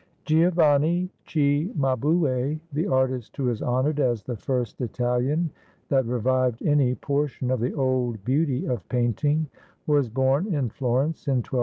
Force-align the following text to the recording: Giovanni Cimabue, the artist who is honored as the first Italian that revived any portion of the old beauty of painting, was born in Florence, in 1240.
Giovanni 0.25 1.11
Cimabue, 1.27 2.59
the 2.73 2.87
artist 2.87 3.37
who 3.37 3.49
is 3.51 3.61
honored 3.61 3.99
as 3.99 4.23
the 4.23 4.35
first 4.35 4.81
Italian 4.81 5.51
that 5.89 6.07
revived 6.07 6.63
any 6.63 6.95
portion 6.95 7.51
of 7.51 7.59
the 7.59 7.73
old 7.75 8.25
beauty 8.25 8.65
of 8.65 8.89
painting, 8.89 9.45
was 9.85 10.09
born 10.09 10.47
in 10.47 10.71
Florence, 10.71 11.27
in 11.27 11.45
1240. 11.45 11.59